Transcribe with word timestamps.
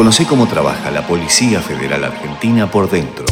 Conoce 0.00 0.24
cómo 0.24 0.48
trabaja 0.48 0.90
la 0.90 1.06
Policía 1.06 1.60
Federal 1.60 2.02
Argentina 2.04 2.70
por 2.70 2.90
dentro. 2.90 3.26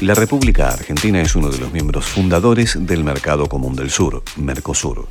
La 0.00 0.14
República 0.14 0.68
Argentina 0.68 1.20
es 1.20 1.34
uno 1.34 1.48
de 1.48 1.58
los 1.58 1.72
miembros 1.72 2.04
fundadores 2.04 2.76
del 2.78 3.02
Mercado 3.02 3.48
Común 3.48 3.74
del 3.74 3.90
Sur, 3.90 4.22
Mercosur, 4.36 5.08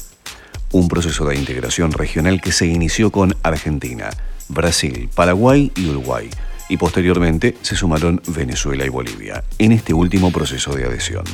un 0.72 0.88
proceso 0.88 1.26
de 1.26 1.36
integración 1.36 1.92
regional 1.92 2.40
que 2.40 2.54
se 2.54 2.66
inició 2.66 3.12
con 3.12 3.36
Argentina, 3.44 4.10
Brasil, 4.48 5.10
Paraguay 5.14 5.70
y 5.76 5.90
Uruguay, 5.90 6.30
y 6.70 6.78
posteriormente 6.78 7.58
se 7.62 7.76
sumaron 7.76 8.22
Venezuela 8.28 8.86
y 8.86 8.90
Bolivia, 8.90 9.44
en 9.58 9.74
este 9.74 9.94
último 9.94 10.32
proceso 10.32 10.74
de 10.74 10.86
adhesión. 10.86 11.26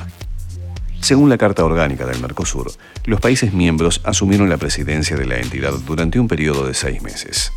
Según 1.02 1.30
la 1.30 1.38
Carta 1.38 1.64
Orgánica 1.64 2.08
del 2.08 2.20
Mercosur, 2.20 2.72
los 3.06 3.22
países 3.22 3.54
miembros 3.54 4.02
asumieron 4.04 4.50
la 4.50 4.58
presidencia 4.58 5.16
de 5.16 5.28
la 5.28 5.38
entidad 5.38 5.74
durante 5.86 6.20
un 6.20 6.28
periodo 6.28 6.66
de 6.66 6.74
seis 6.74 7.04
meses. 7.04 7.52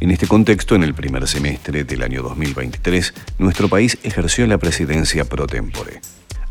En 0.00 0.10
este 0.10 0.26
contexto, 0.26 0.74
en 0.74 0.82
el 0.82 0.94
primer 0.94 1.28
semestre 1.28 1.84
del 1.84 2.02
año 2.02 2.22
2023, 2.22 3.12
nuestro 3.38 3.68
país 3.68 3.98
ejerció 4.02 4.46
la 4.46 4.56
presidencia 4.56 5.26
pro 5.26 5.46
tempore. 5.46 6.00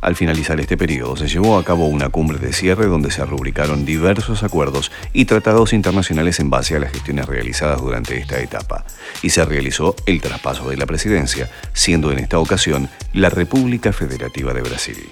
Al 0.01 0.15
finalizar 0.15 0.59
este 0.59 0.77
periodo, 0.77 1.17
se 1.17 1.27
llevó 1.27 1.57
a 1.57 1.65
cabo 1.65 1.87
una 1.87 2.09
cumbre 2.09 2.37
de 2.37 2.53
cierre 2.53 2.85
donde 2.85 3.09
se 3.09 3.25
rubricaron 3.25 3.85
diversos 3.85 4.43
acuerdos 4.43 4.91
y 5.13 5.25
tratados 5.25 5.73
internacionales 5.73 6.39
en 6.39 6.51
base 6.51 6.75
a 6.75 6.79
las 6.79 6.91
gestiones 6.91 7.25
realizadas 7.25 7.81
durante 7.81 8.19
esta 8.19 8.39
etapa, 8.39 8.85
y 9.23 9.31
se 9.31 9.43
realizó 9.43 9.95
el 10.05 10.21
traspaso 10.21 10.69
de 10.69 10.77
la 10.77 10.85
presidencia, 10.85 11.49
siendo 11.73 12.11
en 12.11 12.19
esta 12.19 12.37
ocasión 12.37 12.87
la 13.13 13.31
República 13.31 13.91
Federativa 13.91 14.53
de 14.53 14.61
Brasil. 14.61 15.09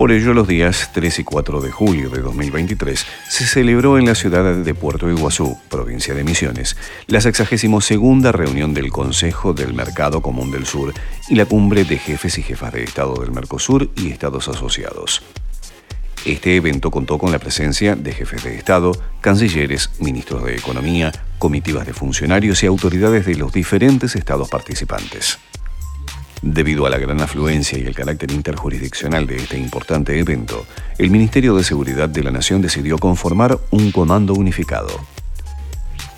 Por 0.00 0.12
ello, 0.12 0.32
los 0.32 0.48
días 0.48 0.92
3 0.94 1.18
y 1.18 1.24
4 1.24 1.60
de 1.60 1.70
julio 1.70 2.08
de 2.08 2.22
2023 2.22 3.04
se 3.28 3.46
celebró 3.46 3.98
en 3.98 4.06
la 4.06 4.14
ciudad 4.14 4.56
de 4.56 4.74
Puerto 4.74 5.10
Iguazú, 5.10 5.58
provincia 5.68 6.14
de 6.14 6.24
Misiones, 6.24 6.78
la 7.06 7.20
62 7.20 8.32
reunión 8.32 8.72
del 8.72 8.88
Consejo 8.88 9.52
del 9.52 9.74
Mercado 9.74 10.22
Común 10.22 10.50
del 10.50 10.64
Sur 10.64 10.94
y 11.28 11.34
la 11.34 11.44
cumbre 11.44 11.84
de 11.84 11.98
jefes 11.98 12.38
y 12.38 12.42
jefas 12.42 12.72
de 12.72 12.82
Estado 12.82 13.14
del 13.16 13.30
Mercosur 13.30 13.90
y 13.94 14.10
Estados 14.10 14.48
asociados. 14.48 15.22
Este 16.24 16.56
evento 16.56 16.90
contó 16.90 17.18
con 17.18 17.30
la 17.30 17.38
presencia 17.38 17.94
de 17.94 18.12
jefes 18.12 18.42
de 18.42 18.56
Estado, 18.56 18.92
cancilleres, 19.20 19.90
ministros 20.00 20.42
de 20.44 20.56
Economía, 20.56 21.12
comitivas 21.38 21.84
de 21.84 21.92
funcionarios 21.92 22.62
y 22.62 22.66
autoridades 22.66 23.26
de 23.26 23.34
los 23.34 23.52
diferentes 23.52 24.16
estados 24.16 24.48
participantes. 24.48 25.38
Debido 26.42 26.86
a 26.86 26.90
la 26.90 26.96
gran 26.96 27.20
afluencia 27.20 27.78
y 27.78 27.82
el 27.82 27.94
carácter 27.94 28.30
interjurisdiccional 28.30 29.26
de 29.26 29.36
este 29.36 29.58
importante 29.58 30.18
evento, 30.18 30.64
el 30.96 31.10
Ministerio 31.10 31.54
de 31.54 31.64
Seguridad 31.64 32.08
de 32.08 32.22
la 32.22 32.30
Nación 32.30 32.62
decidió 32.62 32.96
conformar 32.96 33.58
un 33.70 33.92
comando 33.92 34.32
unificado. 34.32 34.88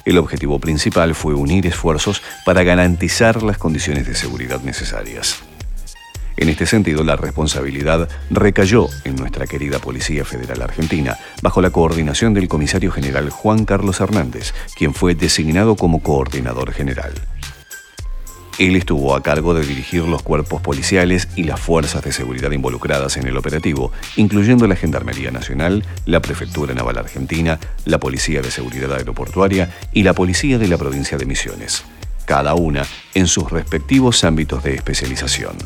El 0.04 0.18
objetivo 0.18 0.60
principal 0.60 1.16
fue 1.16 1.34
unir 1.34 1.66
esfuerzos 1.66 2.22
para 2.44 2.62
garantizar 2.62 3.42
las 3.42 3.58
condiciones 3.58 4.06
de 4.06 4.14
seguridad 4.14 4.60
necesarias. 4.62 5.42
En 6.36 6.48
este 6.48 6.66
sentido, 6.66 7.02
la 7.02 7.16
responsabilidad 7.16 8.08
recayó 8.30 8.88
en 9.04 9.16
nuestra 9.16 9.46
querida 9.48 9.80
Policía 9.80 10.24
Federal 10.24 10.62
Argentina, 10.62 11.18
bajo 11.42 11.60
la 11.60 11.70
coordinación 11.70 12.32
del 12.32 12.48
comisario 12.48 12.92
general 12.92 13.30
Juan 13.30 13.64
Carlos 13.64 14.00
Hernández, 14.00 14.54
quien 14.76 14.94
fue 14.94 15.16
designado 15.16 15.74
como 15.74 16.00
coordinador 16.00 16.72
general. 16.72 17.12
Él 18.62 18.76
estuvo 18.76 19.16
a 19.16 19.24
cargo 19.24 19.54
de 19.54 19.66
dirigir 19.66 20.04
los 20.04 20.22
cuerpos 20.22 20.62
policiales 20.62 21.28
y 21.34 21.42
las 21.42 21.58
fuerzas 21.58 22.04
de 22.04 22.12
seguridad 22.12 22.52
involucradas 22.52 23.16
en 23.16 23.26
el 23.26 23.36
operativo, 23.36 23.90
incluyendo 24.14 24.68
la 24.68 24.76
Gendarmería 24.76 25.32
Nacional, 25.32 25.84
la 26.06 26.22
Prefectura 26.22 26.72
Naval 26.72 26.96
Argentina, 26.96 27.58
la 27.86 27.98
Policía 27.98 28.40
de 28.40 28.52
Seguridad 28.52 28.92
Aeroportuaria 28.92 29.74
y 29.92 30.04
la 30.04 30.12
Policía 30.12 30.58
de 30.58 30.68
la 30.68 30.78
Provincia 30.78 31.18
de 31.18 31.26
Misiones, 31.26 31.82
cada 32.24 32.54
una 32.54 32.86
en 33.14 33.26
sus 33.26 33.50
respectivos 33.50 34.22
ámbitos 34.22 34.62
de 34.62 34.76
especialización. 34.76 35.56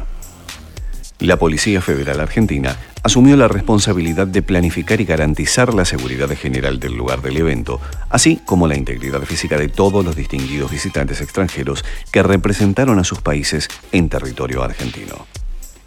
La 1.18 1.38
Policía 1.38 1.80
Federal 1.80 2.20
Argentina 2.20 2.76
asumió 3.02 3.36
la 3.36 3.48
responsabilidad 3.48 4.26
de 4.26 4.42
planificar 4.42 5.00
y 5.00 5.06
garantizar 5.06 5.72
la 5.72 5.86
seguridad 5.86 6.28
general 6.36 6.78
del 6.78 6.94
lugar 6.94 7.22
del 7.22 7.38
evento, 7.38 7.80
así 8.10 8.42
como 8.44 8.68
la 8.68 8.76
integridad 8.76 9.22
física 9.22 9.56
de 9.56 9.68
todos 9.68 10.04
los 10.04 10.14
distinguidos 10.14 10.70
visitantes 10.70 11.22
extranjeros 11.22 11.86
que 12.12 12.22
representaron 12.22 12.98
a 12.98 13.04
sus 13.04 13.22
países 13.22 13.68
en 13.92 14.10
territorio 14.10 14.62
argentino. 14.62 15.26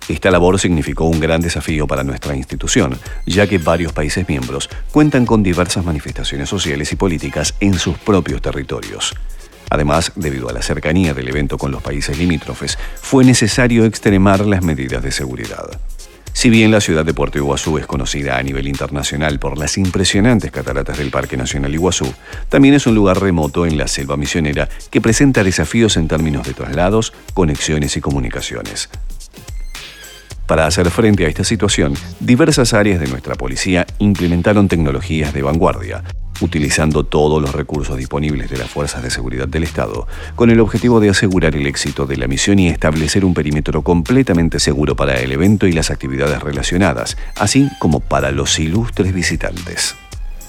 Esta 0.07 0.31
labor 0.31 0.59
significó 0.59 1.06
un 1.06 1.19
gran 1.19 1.41
desafío 1.41 1.85
para 1.85 2.03
nuestra 2.03 2.35
institución, 2.35 2.97
ya 3.28 3.45
que 3.45 3.59
varios 3.59 3.94
países 3.94 4.28
miembros 4.28 4.68
cuentan 4.91 5.28
con 5.28 5.44
diversas 5.44 5.85
manifestaciones 5.85 6.50
sociales 6.50 6.91
y 6.91 6.95
políticas 6.95 7.53
en 7.59 7.75
sus 7.78 8.00
propios 8.00 8.41
territorios. 8.41 9.13
Además, 9.69 10.12
debido 10.16 10.50
a 10.50 10.53
la 10.53 10.62
cercanía 10.62 11.13
del 11.13 11.30
evento 11.30 11.57
con 11.57 11.72
los 11.72 11.81
países 11.81 12.18
limítrofes, 12.18 12.78
fue 13.02 13.24
necesario 13.24 13.85
extremar 13.85 14.46
las 14.46 14.63
medidas 14.63 15.03
de 15.03 15.12
seguridad. 15.12 15.69
Si 16.34 16.50
bien 16.50 16.72
la 16.72 16.80
ciudad 16.80 17.03
de 17.03 17.13
Puerto 17.13 17.38
Iguazú 17.38 17.78
es 17.80 17.85
conocida 17.85 18.38
a 18.38 18.44
nivel 18.44 18.68
internacional 18.68 19.40
por 19.40 19.57
las 19.57 19.78
impresionantes 19.78 20.52
cataratas 20.52 20.97
del 20.97 21.12
Parque 21.12 21.35
Nacional 21.35 21.74
Iguazú, 21.74 22.13
también 22.47 22.75
es 22.75 22.88
un 22.88 22.96
lugar 22.96 23.19
remoto 23.19 23.66
en 23.66 23.78
la 23.78 23.88
selva 23.88 24.16
misionera 24.16 24.69
que 24.90 25.02
presenta 25.02 25.44
desafíos 25.44 25.97
en 25.97 26.07
términos 26.07 26.47
de 26.47 26.53
traslados, 26.53 27.13
conexiones 27.34 27.97
y 27.97 28.01
comunicaciones. 28.01 28.90
Para 30.46 30.66
hacer 30.66 30.90
frente 30.90 31.25
a 31.25 31.30
esta 31.30 31.44
situación, 31.44 31.94
diversas 32.19 32.74
áreas 32.74 33.00
de 33.00 33.07
nuestra 33.07 33.36
policía 33.36 33.86
implementaron 34.00 34.68
tecnologías 34.68 35.34
de 35.34 35.44
vanguardia, 35.44 36.03
utilizando 36.41 37.03
todos 37.03 37.41
los 37.41 37.53
recursos 37.53 37.97
disponibles 37.97 38.50
de 38.50 38.57
las 38.57 38.69
fuerzas 38.69 39.03
de 39.03 39.09
seguridad 39.09 39.47
del 39.47 39.63
Estado, 39.63 40.07
con 40.35 40.50
el 40.50 40.59
objetivo 40.59 41.00
de 41.00 41.09
asegurar 41.09 41.55
el 41.55 41.67
éxito 41.67 42.05
de 42.05 42.17
la 42.17 42.27
misión 42.27 42.59
y 42.59 42.67
establecer 42.67 43.25
un 43.25 43.33
perímetro 43.33 43.81
completamente 43.81 44.59
seguro 44.59 44.95
para 44.95 45.19
el 45.19 45.31
evento 45.31 45.67
y 45.67 45.72
las 45.72 45.91
actividades 45.91 46.41
relacionadas, 46.41 47.17
así 47.35 47.69
como 47.79 48.00
para 48.00 48.31
los 48.31 48.59
ilustres 48.59 49.13
visitantes. 49.13 49.95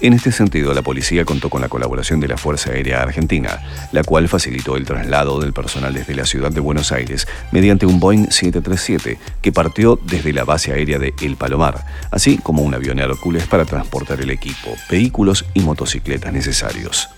En 0.02 0.14
este 0.14 0.32
sentido, 0.32 0.72
la 0.72 0.80
policía 0.80 1.26
contó 1.26 1.50
con 1.50 1.60
la 1.60 1.68
colaboración 1.68 2.20
de 2.20 2.28
la 2.28 2.38
Fuerza 2.38 2.70
Aérea 2.70 3.02
Argentina, 3.02 3.60
la 3.92 4.02
cual 4.02 4.28
facilitó 4.28 4.76
el 4.76 4.86
traslado 4.86 5.38
del 5.40 5.52
personal 5.52 5.92
desde 5.92 6.14
la 6.14 6.24
ciudad 6.24 6.50
de 6.50 6.60
Buenos 6.60 6.90
Aires 6.90 7.28
mediante 7.52 7.84
un 7.84 8.00
Boeing 8.00 8.30
737 8.30 9.18
que 9.42 9.52
partió 9.52 10.00
desde 10.02 10.32
la 10.32 10.44
base 10.44 10.72
aérea 10.72 10.98
de 10.98 11.12
El 11.20 11.36
Palomar, 11.36 11.84
así 12.10 12.38
como 12.38 12.62
un 12.62 12.72
avión 12.72 12.98
Hércules 12.98 13.46
para 13.46 13.66
transportar 13.66 14.22
el 14.22 14.30
equipo, 14.30 14.74
vehículos 14.90 15.44
y 15.52 15.60
motocicletas 15.60 16.32
necesarios. 16.32 17.10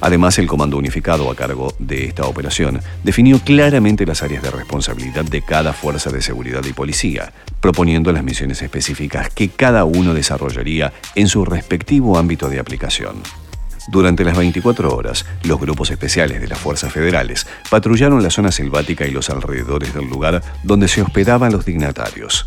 Además, 0.00 0.38
el 0.38 0.46
Comando 0.46 0.76
Unificado 0.76 1.30
a 1.30 1.34
cargo 1.34 1.74
de 1.78 2.04
esta 2.04 2.24
operación 2.24 2.80
definió 3.02 3.38
claramente 3.38 4.06
las 4.06 4.22
áreas 4.22 4.42
de 4.42 4.50
responsabilidad 4.50 5.24
de 5.24 5.42
cada 5.42 5.72
fuerza 5.72 6.10
de 6.10 6.20
seguridad 6.20 6.62
y 6.64 6.72
policía, 6.72 7.32
proponiendo 7.60 8.12
las 8.12 8.24
misiones 8.24 8.60
específicas 8.62 9.30
que 9.30 9.48
cada 9.48 9.84
uno 9.84 10.14
desarrollaría 10.14 10.92
en 11.14 11.28
su 11.28 11.44
respectivo 11.44 12.18
ámbito 12.18 12.48
de 12.48 12.58
aplicación. 12.58 13.16
Durante 13.88 14.24
las 14.24 14.36
24 14.36 14.94
horas, 14.94 15.26
los 15.42 15.60
grupos 15.60 15.90
especiales 15.90 16.40
de 16.40 16.48
las 16.48 16.58
fuerzas 16.58 16.92
federales 16.92 17.46
patrullaron 17.70 18.22
la 18.22 18.30
zona 18.30 18.50
selvática 18.50 19.06
y 19.06 19.10
los 19.10 19.28
alrededores 19.28 19.94
del 19.94 20.08
lugar 20.08 20.42
donde 20.62 20.88
se 20.88 21.02
hospedaban 21.02 21.52
los 21.52 21.66
dignatarios. 21.66 22.46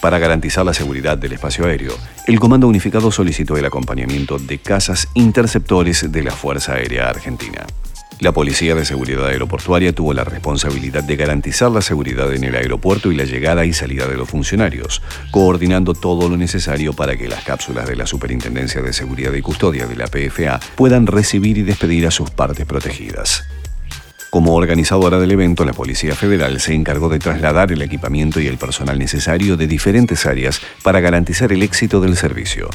Para 0.00 0.20
garantizar 0.20 0.64
la 0.64 0.74
seguridad 0.74 1.18
del 1.18 1.32
espacio 1.32 1.66
aéreo, 1.66 1.92
el 2.26 2.38
Comando 2.38 2.68
Unificado 2.68 3.10
solicitó 3.10 3.56
el 3.56 3.64
acompañamiento 3.64 4.38
de 4.38 4.58
cazas 4.58 5.08
interceptores 5.14 6.12
de 6.12 6.22
la 6.22 6.30
Fuerza 6.30 6.74
Aérea 6.74 7.08
Argentina. 7.08 7.66
La 8.20 8.32
Policía 8.32 8.74
de 8.74 8.84
Seguridad 8.84 9.26
Aeroportuaria 9.26 9.92
tuvo 9.92 10.12
la 10.12 10.24
responsabilidad 10.24 11.04
de 11.04 11.16
garantizar 11.16 11.70
la 11.70 11.82
seguridad 11.82 12.32
en 12.32 12.44
el 12.44 12.54
aeropuerto 12.54 13.10
y 13.12 13.16
la 13.16 13.24
llegada 13.24 13.64
y 13.64 13.72
salida 13.72 14.06
de 14.06 14.16
los 14.16 14.28
funcionarios, 14.28 15.02
coordinando 15.30 15.94
todo 15.94 16.28
lo 16.28 16.36
necesario 16.36 16.92
para 16.92 17.16
que 17.16 17.28
las 17.28 17.44
cápsulas 17.44 17.86
de 17.86 17.96
la 17.96 18.06
Superintendencia 18.06 18.82
de 18.82 18.92
Seguridad 18.92 19.32
y 19.34 19.42
Custodia 19.42 19.86
de 19.86 19.96
la 19.96 20.06
PFA 20.06 20.60
puedan 20.76 21.06
recibir 21.06 21.58
y 21.58 21.62
despedir 21.62 22.06
a 22.06 22.12
sus 22.12 22.30
partes 22.30 22.66
protegidas. 22.66 23.44
Como 24.30 24.54
organizadora 24.54 25.18
del 25.18 25.30
evento, 25.30 25.64
la 25.64 25.72
Policía 25.72 26.14
Federal 26.14 26.60
se 26.60 26.74
encargó 26.74 27.08
de 27.08 27.18
trasladar 27.18 27.72
el 27.72 27.80
equipamiento 27.80 28.40
y 28.40 28.46
el 28.46 28.58
personal 28.58 28.98
necesario 28.98 29.56
de 29.56 29.66
diferentes 29.66 30.26
áreas 30.26 30.60
para 30.82 31.00
garantizar 31.00 31.50
el 31.50 31.62
éxito 31.62 32.00
del 32.00 32.14
servicio. 32.14 32.68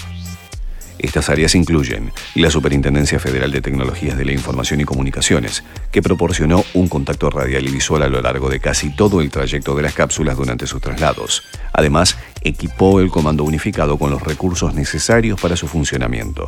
Estas 0.97 1.29
áreas 1.29 1.53
incluyen 1.53 2.11
la 2.33 2.49
Superintendencia 2.49 3.19
Federal 3.19 3.51
de 3.51 3.61
Tecnologías 3.61 4.17
de 4.17 4.25
la 4.25 4.31
Información 4.31 4.81
y 4.81 4.85
Comunicaciones, 4.85 5.63
que 5.91 6.01
proporcionó 6.01 6.63
un 6.73 6.87
contacto 6.87 7.29
radial 7.29 7.67
y 7.67 7.71
visual 7.71 8.01
a 8.01 8.07
lo 8.07 8.21
largo 8.21 8.49
de 8.49 8.59
casi 8.59 8.89
todo 8.89 9.21
el 9.21 9.29
trayecto 9.29 9.75
de 9.75 9.83
las 9.83 9.93
cápsulas 9.93 10.37
durante 10.37 10.65
sus 10.65 10.81
traslados. 10.81 11.43
Además, 11.71 12.17
equipó 12.41 12.99
el 12.99 13.09
Comando 13.09 13.43
Unificado 13.43 13.99
con 13.99 14.09
los 14.09 14.23
recursos 14.23 14.73
necesarios 14.73 15.39
para 15.39 15.55
su 15.55 15.67
funcionamiento. 15.67 16.45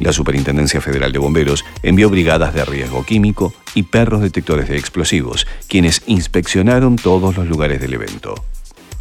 La 0.00 0.12
Superintendencia 0.12 0.80
Federal 0.80 1.12
de 1.12 1.18
Bomberos 1.18 1.64
envió 1.82 2.10
brigadas 2.10 2.54
de 2.54 2.64
riesgo 2.64 3.04
químico 3.04 3.54
y 3.74 3.84
perros 3.84 4.20
detectores 4.20 4.68
de 4.68 4.78
explosivos, 4.78 5.46
quienes 5.68 6.02
inspeccionaron 6.06 6.96
todos 6.96 7.36
los 7.36 7.46
lugares 7.46 7.80
del 7.80 7.94
evento. 7.94 8.34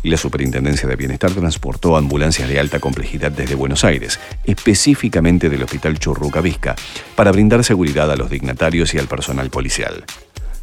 La 0.03 0.17
Superintendencia 0.17 0.89
de 0.89 0.95
Bienestar 0.95 1.31
transportó 1.31 1.95
ambulancias 1.95 2.49
de 2.49 2.59
alta 2.59 2.79
complejidad 2.79 3.31
desde 3.31 3.53
Buenos 3.53 3.83
Aires, 3.83 4.19
específicamente 4.45 5.47
del 5.47 5.61
Hospital 5.61 5.99
Churruca 5.99 6.41
Vizca, 6.41 6.75
para 7.15 7.31
brindar 7.31 7.63
seguridad 7.63 8.11
a 8.11 8.15
los 8.15 8.29
dignatarios 8.29 8.93
y 8.95 8.97
al 8.97 9.07
personal 9.07 9.51
policial. 9.51 10.03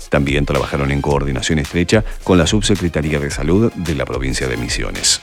También 0.09 0.45
trabajaron 0.45 0.91
en 0.91 1.03
coordinación 1.03 1.61
estrecha 1.61 2.05
con 2.25 2.39
la 2.39 2.47
Subsecretaría 2.47 3.21
de 3.21 3.31
Salud 3.31 3.73
de 3.75 3.95
la 3.95 4.07
provincia 4.07 4.49
de 4.49 4.57
Misiones. 4.57 5.21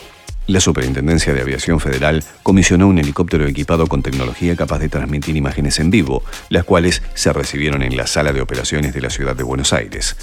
La 0.48 0.60
Superintendencia 0.60 1.34
de 1.34 1.42
Aviación 1.42 1.80
Federal 1.80 2.24
comisionó 2.44 2.88
un 2.88 3.00
helicóptero 3.00 3.48
equipado 3.48 3.88
con 3.88 4.04
tecnología 4.04 4.56
capaz 4.56 4.78
de 4.78 4.90
transmitir 4.90 5.36
imágenes 5.36 5.80
en 5.80 5.90
vivo, 5.90 6.24
las 6.50 6.66
cuales 6.66 7.02
se 7.16 7.34
recibieron 7.34 7.82
en 7.82 7.98
la 7.98 8.06
sala 8.06 8.32
de 8.32 8.42
operaciones 8.42 8.94
de 8.94 9.02
la 9.02 9.10
ciudad 9.10 9.36
de 9.36 9.42
Buenos 9.42 9.74
Aires. 9.74 10.16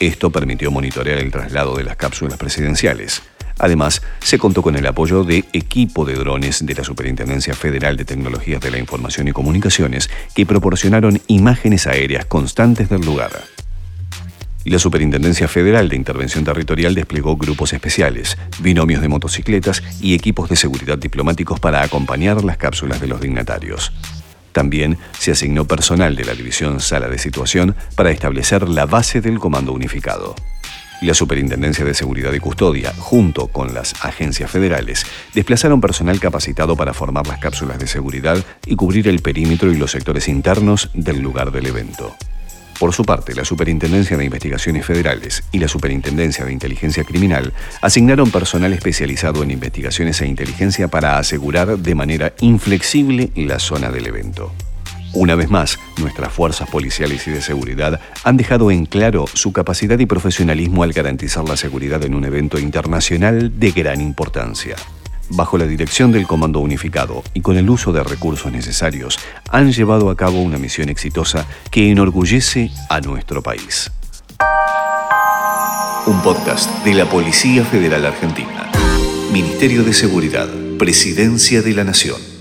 Esto 0.00 0.30
permitió 0.30 0.70
monitorear 0.70 1.18
el 1.18 1.30
traslado 1.30 1.76
de 1.76 1.84
las 1.84 1.96
cápsulas 1.96 2.38
presidenciales. 2.38 3.22
Además, 3.58 4.00
se 4.20 4.38
contó 4.38 4.62
con 4.62 4.74
el 4.74 4.86
apoyo 4.86 5.22
de 5.22 5.44
equipo 5.52 6.06
de 6.06 6.14
drones 6.14 6.64
de 6.64 6.74
la 6.74 6.82
Superintendencia 6.82 7.54
Federal 7.54 7.98
de 7.98 8.06
Tecnologías 8.06 8.62
de 8.62 8.70
la 8.70 8.78
Información 8.78 9.28
y 9.28 9.32
Comunicaciones 9.32 10.08
que 10.34 10.46
proporcionaron 10.46 11.20
imágenes 11.26 11.86
aéreas 11.86 12.24
constantes 12.24 12.88
del 12.88 13.02
lugar. 13.02 13.32
La 14.64 14.78
Superintendencia 14.78 15.48
Federal 15.48 15.88
de 15.88 15.96
Intervención 15.96 16.44
Territorial 16.44 16.94
desplegó 16.94 17.36
grupos 17.36 17.72
especiales, 17.72 18.38
binomios 18.60 19.02
de 19.02 19.08
motocicletas 19.08 19.82
y 20.00 20.14
equipos 20.14 20.48
de 20.48 20.54
seguridad 20.54 20.98
diplomáticos 20.98 21.58
para 21.58 21.82
acompañar 21.82 22.44
las 22.44 22.58
cápsulas 22.58 23.00
de 23.00 23.08
los 23.08 23.20
dignatarios. 23.20 23.92
También 24.52 24.98
se 25.18 25.32
asignó 25.32 25.66
personal 25.66 26.14
de 26.14 26.24
la 26.24 26.34
División 26.34 26.78
Sala 26.78 27.08
de 27.08 27.18
Situación 27.18 27.74
para 27.96 28.12
establecer 28.12 28.68
la 28.68 28.86
base 28.86 29.20
del 29.20 29.40
Comando 29.40 29.72
Unificado. 29.72 30.36
La 31.00 31.14
Superintendencia 31.14 31.84
de 31.84 31.94
Seguridad 31.94 32.32
y 32.32 32.38
Custodia, 32.38 32.92
junto 32.96 33.48
con 33.48 33.74
las 33.74 34.04
agencias 34.04 34.48
federales, 34.48 35.04
desplazaron 35.34 35.80
personal 35.80 36.20
capacitado 36.20 36.76
para 36.76 36.94
formar 36.94 37.26
las 37.26 37.40
cápsulas 37.40 37.80
de 37.80 37.88
seguridad 37.88 38.38
y 38.64 38.76
cubrir 38.76 39.08
el 39.08 39.18
perímetro 39.18 39.72
y 39.72 39.76
los 39.76 39.90
sectores 39.90 40.28
internos 40.28 40.90
del 40.94 41.20
lugar 41.20 41.50
del 41.50 41.66
evento. 41.66 42.14
Por 42.78 42.92
su 42.92 43.04
parte, 43.04 43.34
la 43.34 43.44
Superintendencia 43.44 44.16
de 44.16 44.24
Investigaciones 44.24 44.84
Federales 44.84 45.44
y 45.52 45.58
la 45.58 45.68
Superintendencia 45.68 46.44
de 46.44 46.52
Inteligencia 46.52 47.04
Criminal 47.04 47.52
asignaron 47.80 48.30
personal 48.30 48.72
especializado 48.72 49.42
en 49.42 49.52
investigaciones 49.52 50.20
e 50.20 50.26
inteligencia 50.26 50.88
para 50.88 51.18
asegurar 51.18 51.78
de 51.78 51.94
manera 51.94 52.34
inflexible 52.40 53.30
la 53.36 53.58
zona 53.58 53.90
del 53.90 54.06
evento. 54.06 54.52
Una 55.14 55.34
vez 55.34 55.50
más, 55.50 55.78
nuestras 55.98 56.32
fuerzas 56.32 56.70
policiales 56.70 57.26
y 57.28 57.32
de 57.32 57.42
seguridad 57.42 58.00
han 58.24 58.38
dejado 58.38 58.70
en 58.70 58.86
claro 58.86 59.26
su 59.32 59.52
capacidad 59.52 59.98
y 59.98 60.06
profesionalismo 60.06 60.82
al 60.82 60.94
garantizar 60.94 61.46
la 61.46 61.58
seguridad 61.58 62.02
en 62.02 62.14
un 62.14 62.24
evento 62.24 62.58
internacional 62.58 63.60
de 63.60 63.72
gran 63.72 64.00
importancia 64.00 64.76
bajo 65.32 65.58
la 65.58 65.66
dirección 65.66 66.12
del 66.12 66.26
Comando 66.26 66.60
Unificado 66.60 67.22
y 67.34 67.40
con 67.40 67.56
el 67.56 67.68
uso 67.68 67.92
de 67.92 68.02
recursos 68.02 68.52
necesarios, 68.52 69.18
han 69.50 69.72
llevado 69.72 70.10
a 70.10 70.16
cabo 70.16 70.40
una 70.40 70.58
misión 70.58 70.88
exitosa 70.88 71.46
que 71.70 71.90
enorgullece 71.90 72.70
a 72.88 73.00
nuestro 73.00 73.42
país. 73.42 73.90
Un 76.06 76.20
podcast 76.22 76.84
de 76.84 76.94
la 76.94 77.08
Policía 77.08 77.64
Federal 77.64 78.04
Argentina. 78.06 78.70
Ministerio 79.32 79.84
de 79.84 79.92
Seguridad, 79.92 80.48
Presidencia 80.78 81.62
de 81.62 81.72
la 81.74 81.84
Nación. 81.84 82.31